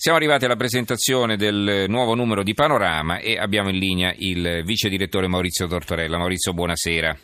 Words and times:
Siamo 0.00 0.16
arrivati 0.16 0.44
alla 0.44 0.54
presentazione 0.54 1.36
del 1.36 1.86
nuovo 1.88 2.14
numero 2.14 2.44
di 2.44 2.54
Panorama 2.54 3.18
e 3.18 3.36
abbiamo 3.36 3.68
in 3.68 3.78
linea 3.78 4.14
il 4.16 4.62
vice 4.64 4.88
direttore 4.88 5.26
Maurizio 5.26 5.66
Tortorella. 5.66 6.16
Maurizio, 6.16 6.52
buonasera. 6.52 7.16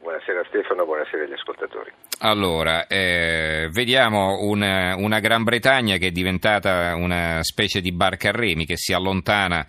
Buonasera 0.00 0.44
Stefano, 0.46 0.84
buonasera 0.84 1.24
agli 1.24 1.32
ascoltatori. 1.32 1.90
Allora, 2.20 2.86
eh, 2.86 3.68
vediamo 3.72 4.38
una, 4.42 4.94
una, 4.94 5.18
Gran 5.18 5.42
Bretagna 5.42 5.96
che 5.96 6.06
è 6.06 6.10
diventata 6.12 6.94
una 6.94 7.42
specie 7.42 7.80
di 7.80 7.90
barca 7.90 8.28
a 8.28 8.32
remi 8.32 8.66
che 8.66 8.76
si 8.76 8.92
allontana 8.92 9.66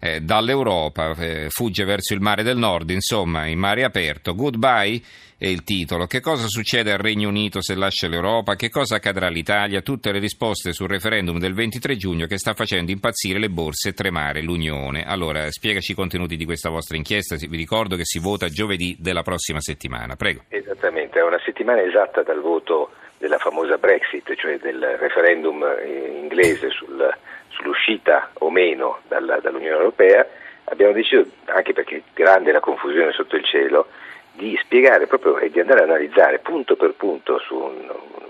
eh, 0.00 0.20
dall'Europa, 0.20 1.14
eh, 1.18 1.46
fugge 1.48 1.84
verso 1.84 2.14
il 2.14 2.20
mare 2.20 2.42
del 2.42 2.56
nord, 2.56 2.90
insomma, 2.90 3.46
in 3.46 3.58
mare 3.58 3.84
aperto. 3.84 4.34
Goodbye 4.34 5.00
è 5.38 5.46
il 5.46 5.62
titolo. 5.62 6.06
Che 6.06 6.20
cosa 6.20 6.46
succede 6.48 6.92
al 6.92 6.98
Regno 6.98 7.28
Unito 7.28 7.62
se 7.62 7.76
lascia 7.76 8.08
l'Europa? 8.08 8.56
Che 8.56 8.70
cosa 8.70 8.96
accadrà 8.96 9.28
all'Italia? 9.28 9.82
Tutte 9.82 10.10
le 10.10 10.18
risposte 10.18 10.72
sul 10.72 10.88
referendum 10.88 11.38
del 11.38 11.54
23 11.54 11.96
giugno 11.96 12.26
che 12.26 12.38
sta 12.38 12.54
facendo 12.54 12.90
impazzire 12.90 13.38
le 13.38 13.48
borse 13.48 13.90
e 13.90 13.92
tremare 13.92 14.42
l'Unione. 14.42 15.04
Allora, 15.04 15.48
spiegaci 15.50 15.92
i 15.92 15.94
contenuti 15.94 16.36
di 16.36 16.44
questa 16.44 16.70
vostra 16.70 16.96
inchiesta. 16.96 17.36
Vi 17.36 17.56
ricordo 17.56 17.94
che 17.94 18.04
si 18.04 18.18
vota 18.18 18.48
giovedì 18.48 18.96
della 18.98 19.22
prossima 19.22 19.60
settimana. 19.60 20.16
Prego. 20.16 20.42
Esattamente, 20.48 21.20
è 21.20 21.22
una 21.22 21.40
settimana 21.44 21.82
esatta 21.82 22.22
dal 22.22 22.40
voto 22.40 22.90
della 23.18 23.38
famosa 23.38 23.78
Brexit, 23.78 24.34
cioè 24.36 24.58
del 24.58 24.96
referendum 24.98 25.62
eh, 25.62 26.18
inglese 26.20 26.70
sul, 26.70 27.14
sull'uscita 27.48 28.30
o 28.34 28.50
meno 28.50 29.00
dalla, 29.08 29.38
dall'Unione 29.40 29.76
Europea. 29.76 30.26
Abbiamo 30.64 30.92
deciso, 30.92 31.24
anche 31.46 31.72
perché 31.72 32.02
grande 32.14 32.52
la 32.52 32.60
confusione 32.60 33.12
sotto 33.12 33.36
il 33.36 33.44
cielo, 33.44 33.88
di 34.32 34.56
spiegare 34.62 35.06
proprio 35.06 35.38
e 35.38 35.50
di 35.50 35.58
andare 35.58 35.80
a 35.80 35.84
analizzare 35.84 36.38
punto 36.38 36.76
per 36.76 36.92
punto 36.92 37.38
su 37.40 37.56
un, 37.56 37.90
un, 37.90 38.28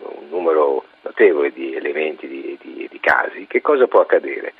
un 0.00 0.28
numero 0.28 0.84
notevole 1.02 1.52
di 1.52 1.74
elementi, 1.74 2.26
di, 2.26 2.58
di, 2.60 2.88
di, 2.90 3.00
casi, 3.00 3.46
che 3.46 3.60
cosa 3.60 3.86
può 3.86 4.00
accadere 4.00 4.54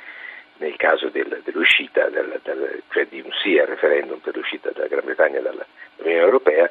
nel 0.59 0.77
caso 0.77 1.09
del, 1.09 1.41
dell'uscita, 1.45 2.09
del, 2.09 2.41
del, 2.42 2.83
cioè 2.91 3.06
di 3.06 3.20
un 3.20 3.30
sì 3.42 3.58
al 3.58 3.67
referendum 3.67 4.19
per 4.19 4.36
l'uscita 4.36 4.70
della 4.70 4.86
Gran 4.86 5.05
Bretagna 5.05 5.41
dall'Unione 5.41 6.25
Europea, 6.25 6.70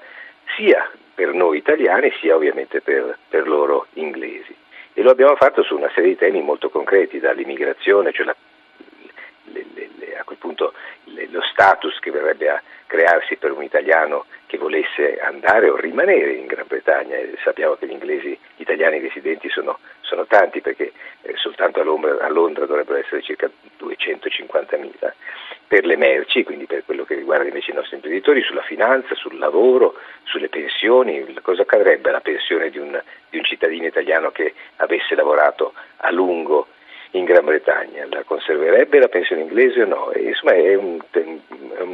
sia 0.55 0.89
per 1.15 1.33
noi 1.33 1.57
italiani 1.57 2.11
sia 2.19 2.35
ovviamente 2.35 2.81
per, 2.81 3.17
per 3.27 3.47
loro 3.47 3.87
inglesi. 3.93 4.55
E 4.93 5.01
lo 5.01 5.11
abbiamo 5.11 5.35
fatto 5.35 5.63
su 5.63 5.75
una 5.75 5.89
serie 5.93 6.11
di 6.11 6.17
temi 6.17 6.41
molto 6.41 6.69
concreti, 6.69 7.19
dall'immigrazione, 7.19 8.11
cioè 8.11 8.25
la, 8.25 8.35
le, 9.45 9.65
le, 9.73 9.89
le, 9.97 10.17
a 10.17 10.23
quel 10.23 10.37
punto 10.37 10.73
lo 11.03 11.41
status 11.41 11.99
che 11.99 12.11
verrebbe 12.11 12.49
a 12.49 12.61
crearsi 12.87 13.35
per 13.37 13.51
un 13.51 13.63
italiano 13.63 14.25
che 14.45 14.57
volesse 14.57 15.17
andare 15.19 15.69
o 15.69 15.75
rimanere 15.75 16.33
in 16.33 16.45
Gran 16.45 16.65
Bretagna. 16.67 17.17
Sappiamo 17.43 17.75
che 17.75 17.87
gli 17.87 17.91
inglesi, 17.91 18.37
gli 18.55 18.61
italiani 18.61 18.99
residenti 18.99 19.49
sono, 19.49 19.79
sono 20.01 20.25
tanti 20.25 20.61
perché 20.61 20.91
eh, 21.21 21.33
soltanto 21.35 21.81
a 21.81 21.83
Londra, 21.83 22.17
a 22.19 22.29
Londra, 22.29 22.65
dovrebbero 22.65 22.99
essere 22.99 23.21
circa 23.21 23.49
250.000 23.79 25.13
per 25.67 25.85
le 25.85 25.95
merci, 25.95 26.43
quindi 26.43 26.67
per 26.67 26.85
quello 26.85 27.05
che 27.05 27.15
riguarda 27.15 27.45
invece 27.45 27.71
i 27.71 27.73
nostri 27.73 27.95
imprenditori, 27.95 28.41
sulla 28.43 28.61
finanza, 28.61 29.15
sul 29.15 29.37
lavoro, 29.37 29.95
sulle 30.23 30.47
pensioni, 30.47 31.25
cosa 31.41 31.63
accadrebbe 31.63 32.09
alla 32.09 32.21
pensione 32.21 32.69
di 32.69 32.77
un, 32.77 33.01
di 33.29 33.37
un 33.37 33.43
cittadino 33.43 33.85
italiano 33.85 34.31
che 34.31 34.53
avesse 34.77 35.15
lavorato 35.15 35.73
a 35.97 36.11
lungo 36.11 36.67
in 37.11 37.23
Gran 37.23 37.45
Bretagna, 37.45 38.05
la 38.09 38.23
conserverebbe 38.23 38.99
la 38.99 39.07
pensione 39.07 39.41
inglese 39.41 39.81
o 39.81 39.85
no? 39.85 40.11
E, 40.11 40.21
insomma 40.23 40.53
è 40.53 40.75
un, 40.75 40.99
è, 41.11 41.23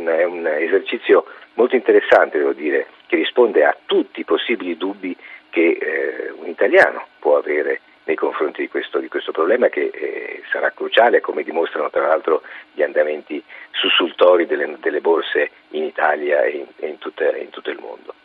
un, 0.01 0.07
è 0.07 0.23
un, 0.23 0.47
esercizio 0.47 1.25
molto 1.53 1.75
interessante, 1.75 2.37
devo 2.37 2.53
dire, 2.53 2.87
che 3.07 3.15
risponde 3.15 3.63
a 3.63 3.75
tutti 3.85 4.21
i 4.21 4.25
possibili 4.25 4.77
dubbi 4.77 5.15
che 5.49 5.77
eh, 5.79 6.31
un 6.31 6.47
italiano 6.47 7.05
può 7.19 7.37
avere 7.37 7.81
nei 8.05 8.15
confronti 8.15 8.61
di 8.61 8.67
questo, 8.67 8.99
di 8.99 9.07
questo 9.07 9.31
problema 9.31 9.67
che 9.67 9.91
eh, 9.93 10.41
sarà 10.51 10.71
cruciale, 10.71 11.21
come 11.21 11.43
dimostrano 11.43 11.89
tra 11.89 12.07
l'altro 12.07 12.41
gli 12.71 12.81
andamenti 12.81 13.43
sussultori 13.71 14.45
delle, 14.47 14.77
delle 14.79 15.01
borse 15.01 15.51
in 15.69 15.83
Italia 15.83 16.43
e 16.43 16.49
in, 16.49 16.65
e 16.77 16.87
in, 16.87 16.97
tutta, 16.97 17.35
in 17.35 17.49
tutto 17.49 17.69
il 17.69 17.79
mondo. 17.79 18.15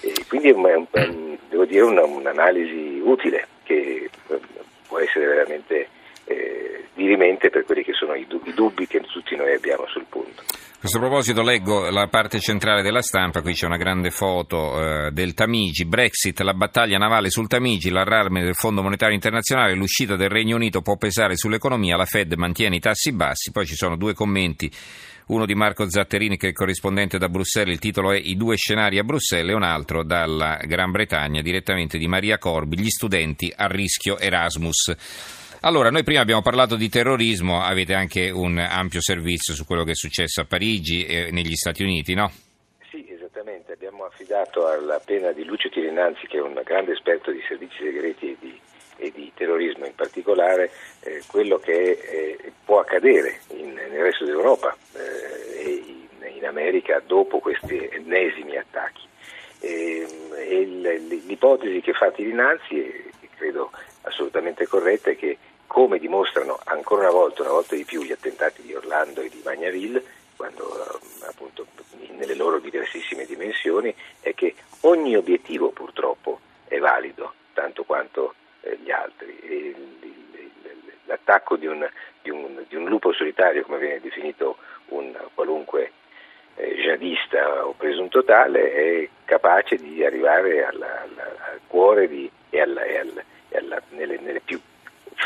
E 0.00 0.12
quindi 0.28 0.48
è, 0.48 0.52
un, 0.52 0.86
devo 1.48 1.64
dire 1.64 1.82
una, 1.82 2.02
un'analisi 2.02 3.00
utile 3.04 3.46
che 3.64 4.08
eh, 4.28 4.40
può 4.88 4.98
essere 4.98 5.26
veramente 5.26 5.88
eh, 6.30 6.84
dirimente 6.94 7.50
per 7.50 7.64
quelli 7.64 7.82
che 7.82 7.92
sono 7.92 8.14
i 8.14 8.26
dubbi, 8.28 8.50
i 8.50 8.54
dubbi 8.54 8.86
che 8.86 9.00
tutti 9.00 9.34
noi 9.36 9.54
abbiamo 9.54 9.86
sul 9.88 10.06
punto. 10.08 10.42
A 10.42 10.84
questo 10.84 10.98
proposito 10.98 11.42
leggo 11.42 11.90
la 11.90 12.06
parte 12.08 12.40
centrale 12.40 12.80
della 12.80 13.02
stampa, 13.02 13.42
qui 13.42 13.52
c'è 13.52 13.66
una 13.66 13.76
grande 13.76 14.10
foto 14.10 14.80
eh, 14.80 15.10
del 15.10 15.34
Tamigi, 15.34 15.84
Brexit, 15.84 16.40
la 16.40 16.54
battaglia 16.54 16.96
navale 16.96 17.28
sul 17.28 17.48
Tamigi, 17.48 17.90
l'allarme 17.90 18.42
del 18.42 18.54
Fondo 18.54 18.80
Monetario 18.80 19.14
Internazionale, 19.14 19.74
l'uscita 19.74 20.16
del 20.16 20.30
Regno 20.30 20.56
Unito 20.56 20.80
può 20.80 20.96
pesare 20.96 21.36
sull'economia, 21.36 21.98
la 21.98 22.06
Fed 22.06 22.32
mantiene 22.32 22.76
i 22.76 22.80
tassi 22.80 23.12
bassi, 23.12 23.50
poi 23.50 23.66
ci 23.66 23.74
sono 23.74 23.96
due 23.96 24.14
commenti, 24.14 24.70
uno 25.26 25.44
di 25.44 25.54
Marco 25.54 25.88
Zatterini 25.88 26.38
che 26.38 26.48
è 26.48 26.52
corrispondente 26.52 27.18
da 27.18 27.28
Bruxelles, 27.28 27.74
il 27.74 27.78
titolo 27.78 28.12
è 28.12 28.16
I 28.16 28.36
due 28.36 28.56
scenari 28.56 28.98
a 28.98 29.04
Bruxelles 29.04 29.52
e 29.52 29.54
un 29.54 29.62
altro 29.62 30.02
dalla 30.02 30.58
Gran 30.64 30.92
Bretagna 30.92 31.42
direttamente 31.42 31.98
di 31.98 32.08
Maria 32.08 32.38
Corbi, 32.38 32.80
gli 32.80 32.88
studenti 32.88 33.52
a 33.54 33.66
rischio 33.66 34.18
Erasmus. 34.18 34.94
Allora, 35.62 35.90
noi 35.90 36.04
prima 36.04 36.22
abbiamo 36.22 36.40
parlato 36.40 36.74
di 36.74 36.88
terrorismo, 36.88 37.60
avete 37.60 37.92
anche 37.92 38.30
un 38.30 38.56
ampio 38.56 39.02
servizio 39.02 39.52
su 39.52 39.66
quello 39.66 39.84
che 39.84 39.90
è 39.90 39.94
successo 39.94 40.40
a 40.40 40.46
Parigi 40.46 41.04
e 41.04 41.30
negli 41.32 41.54
Stati 41.54 41.82
Uniti, 41.82 42.14
no? 42.14 42.32
Sì, 42.90 43.06
esattamente. 43.10 43.74
Abbiamo 43.74 44.06
affidato 44.06 44.66
alla 44.66 44.98
pena 45.04 45.32
di 45.32 45.44
Lucio 45.44 45.68
Tirinanzi, 45.68 46.26
che 46.28 46.38
è 46.38 46.40
un 46.40 46.58
grande 46.64 46.92
esperto 46.92 47.30
di 47.30 47.42
servizi 47.46 47.76
segreti 47.76 48.30
e 48.30 48.36
di, 48.40 48.60
e 48.96 49.12
di 49.14 49.30
terrorismo 49.34 49.84
in 49.84 49.94
particolare, 49.94 50.70
eh, 51.00 51.22
quello 51.26 51.58
che 51.58 51.90
eh, 51.90 52.52
può 52.64 52.80
accadere 52.80 53.40
in, 53.48 53.74
nel 53.74 54.02
resto 54.02 54.24
d'Europa 54.24 54.74
eh, 54.94 55.60
e 55.62 55.72
in, 55.72 56.36
in, 56.36 56.46
America 56.46 57.02
dopo 57.04 57.38
questi 57.38 57.86
ennesimi 57.92 58.56
attacchi. 58.56 59.06
E, 59.60 60.06
e 60.38 60.64
l'ipotesi 61.26 61.82
che 61.82 61.92
fa 61.92 62.10
Tirinanzi, 62.10 62.76
e 62.76 63.10
credo 63.36 63.70
assolutamente 64.04 64.66
corretta, 64.66 65.10
è 65.10 65.16
che 65.16 65.36
come 65.70 66.00
dimostrano 66.00 66.58
ancora 66.64 67.02
una 67.02 67.12
volta, 67.12 67.42
una 67.42 67.52
volta 67.52 67.76
di 67.76 67.84
più, 67.84 68.02
gli 68.02 68.10
attentati 68.10 68.60
di 68.60 68.74
Orlando 68.74 69.20
e 69.20 69.28
di 69.28 69.40
Magnaville, 69.44 70.02
quando 70.34 70.64
eh, 70.64 71.26
appunto 71.28 71.64
nelle 72.16 72.34
loro 72.34 72.58
diversissime 72.58 73.24
dimensioni, 73.24 73.94
è 74.18 74.34
che 74.34 74.56
ogni 74.80 75.14
obiettivo 75.14 75.70
purtroppo 75.70 76.40
è 76.66 76.78
valido, 76.78 77.34
tanto 77.52 77.84
quanto 77.84 78.34
eh, 78.62 78.78
gli 78.82 78.90
altri. 78.90 79.38
E 79.38 79.74
l'attacco 81.04 81.54
di 81.54 81.66
un, 81.66 81.88
di, 82.20 82.30
un, 82.30 82.64
di 82.66 82.74
un, 82.74 82.86
lupo 82.86 83.12
solitario, 83.12 83.62
come 83.62 83.78
viene 83.78 84.00
definito 84.00 84.56
un 84.86 85.16
qualunque 85.34 85.92
eh, 86.56 86.74
jihadista 86.74 87.64
o 87.64 87.74
presunto 87.74 88.24
tale, 88.24 88.72
è 88.72 89.08
capace 89.24 89.76
di 89.76 90.04
arrivare 90.04 90.64
alla, 90.64 91.02
alla, 91.02 91.22
al 91.52 91.60
cuore 91.68 92.08
di, 92.08 92.28
e, 92.50 92.60
alla, 92.60 92.82
e, 92.82 92.98
alla, 92.98 93.22
e 93.50 93.82
nelle, 93.90 94.18
nelle 94.18 94.40
più 94.40 94.60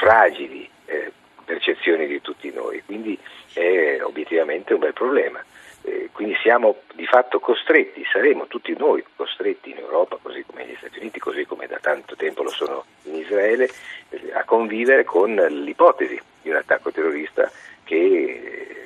fragili 0.04 0.68
eh, 0.84 1.10
percezioni 1.46 2.06
di 2.06 2.20
tutti 2.20 2.52
noi, 2.52 2.82
quindi 2.84 3.18
è 3.54 4.00
obiettivamente 4.02 4.74
un 4.74 4.80
bel 4.80 4.92
problema. 4.92 5.42
Eh, 5.80 6.10
quindi 6.12 6.36
siamo 6.42 6.76
di 6.94 7.06
fatto 7.06 7.40
costretti, 7.40 8.04
saremo 8.12 8.46
tutti 8.46 8.74
noi 8.76 9.02
costretti 9.16 9.70
in 9.70 9.78
Europa, 9.78 10.18
così 10.20 10.44
come 10.44 10.64
negli 10.64 10.76
Stati 10.76 10.98
Uniti, 10.98 11.18
così 11.18 11.46
come 11.46 11.66
da 11.66 11.78
tanto 11.78 12.16
tempo 12.16 12.42
lo 12.42 12.50
sono 12.50 12.84
in 13.04 13.14
Israele, 13.14 13.70
eh, 14.10 14.30
a 14.34 14.44
convivere 14.44 15.04
con 15.04 15.34
l'ipotesi 15.34 16.20
di 16.42 16.50
un 16.50 16.56
attacco 16.56 16.90
terrorista 16.90 17.50
che 17.84 17.96
eh, 17.96 18.76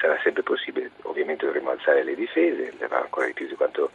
sarà 0.00 0.18
sempre 0.22 0.42
possibile. 0.42 0.90
Ovviamente 1.02 1.44
dovremo 1.44 1.70
alzare 1.70 2.02
le 2.02 2.14
difese, 2.14 2.72
ancora 2.88 3.26
di 3.26 3.34
più 3.34 3.46
di 3.46 3.54
quanto 3.56 3.90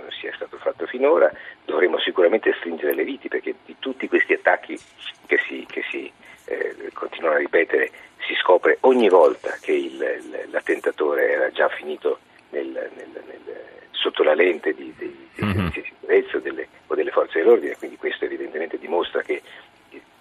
non 0.00 0.10
sia 0.10 0.32
stato 0.34 0.56
fatto 0.58 0.86
finora, 0.86 1.32
dovremo 1.64 1.98
sicuramente 1.98 2.54
stringere 2.58 2.94
le 2.94 3.04
viti 3.04 3.28
perché 3.28 3.54
di 3.64 3.76
tutti 3.78 4.08
questi 4.08 4.34
attacchi 4.34 4.78
che 5.26 5.38
si, 5.46 5.66
che 5.68 5.82
si 5.90 6.10
eh, 6.46 6.90
continuano 6.92 7.36
a 7.36 7.38
ripetere 7.38 7.90
si 8.26 8.34
scopre 8.34 8.78
ogni 8.80 9.08
volta 9.08 9.56
che 9.60 9.72
il, 9.72 10.46
l'attentatore 10.50 11.30
era 11.30 11.50
già 11.50 11.68
finito 11.68 12.18
nel, 12.50 12.66
nel, 12.66 13.08
nel, 13.12 13.40
sotto 13.90 14.22
la 14.22 14.34
lente 14.34 14.74
di, 14.74 14.92
di, 14.96 15.28
dei 15.34 15.44
mm-hmm. 15.44 15.66
di 15.68 15.82
sicurezza 15.82 16.38
delle, 16.38 16.68
o 16.88 16.94
delle 16.94 17.10
forze 17.10 17.38
dell'ordine, 17.38 17.76
quindi 17.76 17.96
questo 17.96 18.24
evidentemente 18.24 18.78
dimostra 18.78 19.22
che 19.22 19.42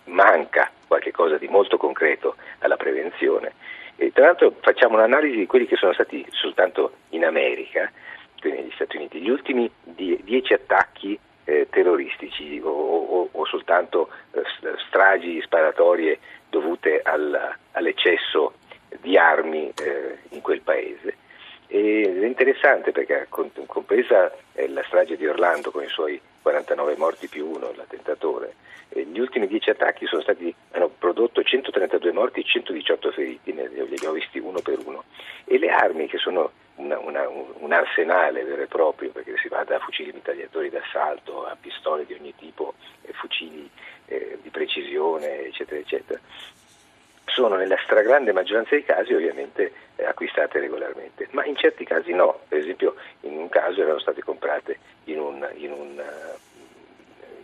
manca 0.05 0.71
qualcosa 0.87 1.37
di 1.37 1.47
molto 1.47 1.77
concreto 1.77 2.35
alla 2.59 2.77
prevenzione. 2.77 3.53
E 3.95 4.11
tra 4.11 4.25
l'altro 4.25 4.55
facciamo 4.61 4.95
un'analisi 4.95 5.37
di 5.37 5.45
quelli 5.45 5.67
che 5.67 5.75
sono 5.75 5.93
stati 5.93 6.25
soltanto 6.31 6.93
in 7.09 7.25
America, 7.25 7.91
negli 8.51 8.71
Stati 8.73 8.97
Uniti, 8.97 9.19
gli 9.19 9.29
ultimi 9.29 9.69
die- 9.83 10.19
dieci 10.23 10.53
attacchi 10.53 11.17
eh, 11.45 11.67
terroristici 11.69 12.59
o, 12.63 12.69
o, 12.69 13.29
o 13.31 13.45
soltanto 13.45 14.09
eh, 14.31 14.41
stragi 14.87 15.41
sparatorie 15.41 16.19
dovute 16.49 17.01
al, 17.03 17.55
all'eccesso 17.71 18.53
di 19.01 19.17
armi 19.17 19.71
eh, 19.75 20.19
in 20.29 20.41
quel 20.41 20.61
paese. 20.61 21.17
ed 21.67 22.21
è 22.21 22.25
interessante 22.25 22.91
perché 22.91 23.27
compresa 23.29 24.31
eh, 24.53 24.69
la 24.69 24.83
strage 24.83 25.17
di 25.17 25.27
Orlando 25.27 25.71
con 25.71 25.83
i 25.83 25.87
suoi 25.87 26.19
49 26.41 26.95
morti 26.97 27.27
più 27.27 27.47
uno, 27.47 27.71
l'attentatore, 27.75 28.55
eh, 28.89 29.05
gli 29.05 29.19
ultimi 29.19 29.47
10 29.47 29.71
attacchi 29.71 30.05
stati, 30.05 30.53
hanno 30.71 30.89
prodotto 30.89 31.41
132 31.41 32.11
morti 32.11 32.41
e 32.41 32.43
118 32.43 33.11
feriti, 33.11 33.53
li 33.53 33.61
abbiamo 33.61 34.13
visti 34.13 34.39
uno 34.39 34.59
per 34.61 34.79
uno, 34.85 35.05
e 35.45 35.57
le 35.57 35.69
armi 35.69 36.07
che 36.07 36.17
sono 36.17 36.51
una, 36.83 36.99
una, 36.99 37.27
un 37.27 37.71
arsenale 37.71 38.43
vero 38.43 38.61
e 38.61 38.67
proprio, 38.67 39.11
perché 39.11 39.35
si 39.37 39.47
va 39.47 39.63
da 39.63 39.79
fucili 39.79 40.11
mitragliatori 40.11 40.69
d'assalto 40.69 41.45
a 41.45 41.55
pistole 41.59 42.05
di 42.05 42.13
ogni 42.13 42.33
tipo, 42.35 42.73
fucili 43.13 43.69
eh, 44.05 44.37
di 44.41 44.49
precisione, 44.49 45.45
eccetera, 45.45 45.79
eccetera, 45.79 46.19
sono 47.25 47.55
nella 47.55 47.77
stragrande 47.83 48.31
maggioranza 48.31 48.71
dei 48.71 48.83
casi 48.83 49.13
ovviamente 49.13 49.73
eh, 49.95 50.05
acquistate 50.05 50.59
regolarmente, 50.59 51.27
ma 51.31 51.43
in 51.45 51.55
certi 51.55 51.83
casi 51.83 52.13
no, 52.13 52.41
per 52.47 52.59
esempio 52.59 52.95
in 53.21 53.37
un 53.37 53.49
caso 53.49 53.81
erano 53.81 53.99
state 53.99 54.21
comprate 54.21 54.77
in 55.05 55.19
un, 55.19 55.49
in 55.55 55.71
un, 55.71 56.03
in 56.52 56.52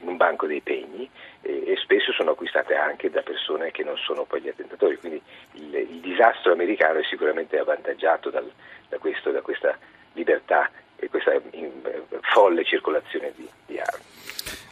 un 0.02 0.18
banco 0.18 0.48
dei 0.48 0.62
pegni 0.62 1.10
e, 1.42 1.64
e, 1.72 1.76
spesso 1.78 2.12
sono 2.12 2.32
acquistate 2.32 2.76
anche 2.76 3.10
da 3.10 3.22
persone 3.22 3.72
che 3.72 3.84
non 3.84 3.98
sono 3.98 4.24
poi 4.24 4.42
gli 4.42 4.48
attentatori, 4.48 4.98
quindi 4.98 5.22
il, 5.54 5.74
il 5.74 6.00
disastro 6.00 6.52
americano 6.52 7.00
è 7.00 7.04
sicuramente 7.04 7.58
avvantaggiato 7.58 8.30
dal, 8.30 8.50
da, 8.88 8.98
questo, 8.98 9.32
da 9.32 9.42
questa 9.42 9.78
libertà 10.14 10.70
e 10.96 11.10
questa 11.10 11.34
in, 11.52 11.72
folle 12.34 12.64
circolazione 12.64 13.32
di, 13.36 13.48
di 13.66 13.80
armi. 13.80 14.04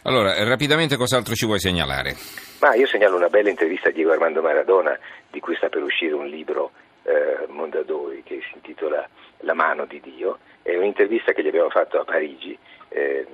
Allora, 0.02 0.42
rapidamente 0.44 0.96
cos'altro 0.96 1.34
ci 1.34 1.46
vuoi 1.46 1.58
segnalare? 1.58 2.14
Ma 2.60 2.74
io 2.74 2.86
segnalo 2.86 3.16
una 3.16 3.28
bella 3.28 3.50
intervista 3.50 3.88
a 3.88 3.92
Diego 3.92 4.12
Armando 4.12 4.40
Maradona, 4.40 4.98
di 5.30 5.40
cui 5.40 5.54
sta 5.56 5.68
per 5.68 5.82
uscire 5.82 6.14
un 6.14 6.26
libro 6.26 6.72
eh, 7.02 7.46
Mondadori 7.48 8.22
che 8.22 8.40
si 8.42 8.54
intitola 8.54 9.06
La 9.40 9.54
mano 9.54 9.84
di 9.86 10.00
Dio. 10.00 10.38
È 10.62 10.74
un'intervista 10.76 11.32
che 11.32 11.42
gli 11.42 11.48
abbiamo 11.48 11.70
fatto 11.70 11.98
a 11.98 12.04
Parigi 12.04 12.56
eh, 12.88 13.26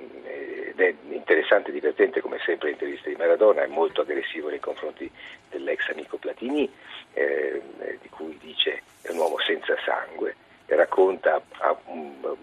ed 0.69 0.79
è 0.79 0.93
interessante 1.09 1.69
e 1.69 1.73
divertente 1.73 2.21
come 2.21 2.39
sempre 2.43 2.69
l'intervista 2.69 3.09
di 3.09 3.15
Maradona, 3.15 3.63
è 3.63 3.67
molto 3.67 4.01
aggressivo 4.01 4.49
nei 4.49 4.59
confronti 4.59 5.09
dell'ex 5.49 5.89
amico 5.89 6.17
Platini, 6.17 6.69
eh, 7.13 7.61
di 8.01 8.09
cui 8.09 8.37
dice 8.41 8.81
è 9.01 9.11
un 9.11 9.17
uomo 9.17 9.39
senza 9.39 9.75
sangue, 9.85 10.35
racconta 10.67 11.41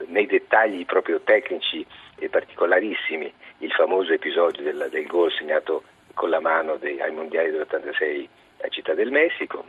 nei 0.07 0.27
dettagli 0.27 0.87
proprio 0.87 1.21
tecnici 1.21 1.85
e 2.19 2.29
particolarissimi 2.29 3.33
il 3.59 3.73
famoso 3.73 4.13
episodio 4.13 4.63
del, 4.63 4.89
del 4.91 5.07
gol 5.07 5.33
segnato 5.33 5.83
con 6.15 6.31
la 6.31 6.41
mano 6.41 6.77
dei, 6.77 7.01
ai 7.01 7.13
mondiali 7.13 7.51
dell'86 7.51 8.29
a 8.63 8.69
Città 8.69 8.95
del 8.95 9.11
Messico 9.11 9.65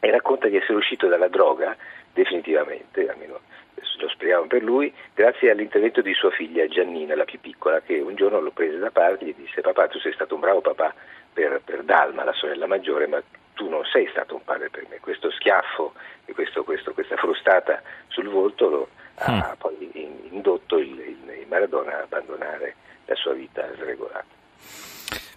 e 0.00 0.10
racconta 0.10 0.48
di 0.48 0.56
essere 0.56 0.74
uscito 0.74 1.06
dalla 1.08 1.28
droga 1.28 1.76
definitivamente, 2.12 3.08
almeno 3.08 3.40
lo 3.98 4.08
speriamo 4.08 4.46
per 4.46 4.62
lui, 4.62 4.92
grazie 5.14 5.50
all'intervento 5.50 6.00
di 6.00 6.12
sua 6.14 6.30
figlia 6.30 6.66
Giannina, 6.66 7.14
la 7.14 7.24
più 7.24 7.40
piccola, 7.40 7.80
che 7.80 7.98
un 7.98 8.14
giorno 8.14 8.40
lo 8.40 8.50
prese 8.50 8.78
da 8.78 8.90
parte 8.90 9.24
e 9.24 9.28
gli 9.28 9.34
disse 9.34 9.60
papà 9.60 9.88
tu 9.88 9.98
sei 9.98 10.12
stato 10.12 10.34
un 10.34 10.40
bravo 10.40 10.60
papà 10.60 10.94
per, 11.32 11.60
per 11.64 11.82
Dalma, 11.82 12.24
la 12.24 12.32
sorella 12.32 12.66
maggiore, 12.66 13.06
ma 13.06 13.22
tu 13.54 13.68
non 13.68 13.84
sei 13.84 14.06
stato 14.10 14.34
un 14.34 14.44
padre 14.44 14.68
per 14.70 14.86
me. 14.88 14.98
Questo 15.00 15.30
schiaffo 15.30 15.94
e 16.24 16.32
questo, 16.32 16.62
questo, 16.64 16.92
questa 16.92 17.16
frustata 17.16 17.82
sul 18.08 18.28
volto 18.28 18.68
lo 18.68 18.88
ha 19.18 19.52
mm. 19.52 19.58
poi 19.58 19.90
indotto 20.30 20.78
il, 20.78 20.90
il, 20.90 21.38
il 21.40 21.46
Maradona 21.48 21.98
a 21.98 22.02
abbandonare 22.02 22.74
la 23.06 23.14
sua 23.14 23.32
vita 23.32 23.66
sregolata. 23.76 24.24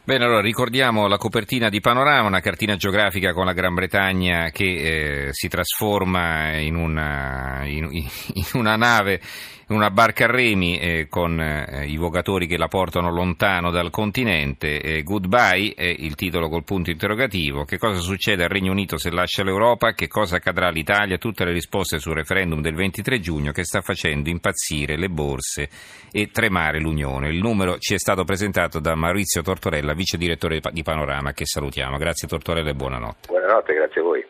Bene, 0.09 0.25
allora 0.25 0.41
ricordiamo 0.41 1.05
la 1.05 1.17
copertina 1.17 1.69
di 1.69 1.81
Panorama, 1.81 2.27
una 2.27 2.39
cartina 2.39 2.75
geografica 2.75 3.31
con 3.31 3.45
la 3.45 3.53
Gran 3.53 3.75
Bretagna 3.75 4.49
che 4.49 5.27
eh, 5.27 5.27
si 5.33 5.47
trasforma 5.47 6.57
in 6.57 6.73
una, 6.73 7.61
in, 7.65 7.87
in 7.93 8.45
una 8.53 8.75
nave 8.75 9.21
una 9.69 9.91
barca 9.91 10.25
a 10.25 10.31
remi 10.31 10.79
eh, 10.79 11.07
con 11.07 11.39
eh, 11.39 11.85
i 11.85 11.95
vogatori 11.95 12.47
che 12.47 12.57
la 12.57 12.67
portano 12.67 13.11
lontano 13.11 13.69
dal 13.69 13.91
continente. 13.91 14.81
Eh, 14.81 15.03
goodbye 15.03 15.73
è 15.75 15.85
il 15.85 16.15
titolo 16.15 16.49
col 16.49 16.63
punto 16.63 16.89
interrogativo. 16.89 17.65
Che 17.65 17.77
cosa 17.77 17.99
succede 17.99 18.43
al 18.43 18.49
Regno 18.49 18.71
Unito 18.71 18.97
se 18.97 19.11
lascia 19.11 19.43
l'Europa? 19.43 19.93
Che 19.93 20.07
cosa 20.07 20.37
accadrà 20.37 20.67
all'Italia? 20.67 21.17
Tutte 21.17 21.45
le 21.45 21.51
risposte 21.51 21.99
sul 21.99 22.15
referendum 22.15 22.61
del 22.61 22.73
23 22.73 23.19
giugno 23.19 23.51
che 23.51 23.63
sta 23.63 23.81
facendo 23.81 24.29
impazzire 24.29 24.97
le 24.97 25.09
borse 25.09 25.69
e 26.11 26.31
tremare 26.31 26.79
l'Unione. 26.79 27.29
Il 27.29 27.39
numero 27.39 27.77
ci 27.77 27.93
è 27.93 27.99
stato 27.99 28.23
presentato 28.23 28.79
da 28.79 28.95
Maurizio 28.95 29.43
Tortorella, 29.43 29.93
vice 29.99 30.17
direttore 30.17 30.61
di 30.71 30.81
Panorama, 30.81 31.33
che 31.33 31.45
salutiamo. 31.45 31.97
Grazie 31.97 32.27
Tortorella 32.27 32.69
e 32.69 32.73
buonanotte. 32.73 33.27
Buonanotte, 33.27 33.73
grazie 33.73 33.99
a 33.99 34.03
voi. 34.05 34.25